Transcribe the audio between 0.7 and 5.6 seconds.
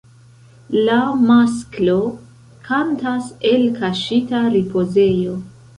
La masklo kantas el kaŝita ripozejo.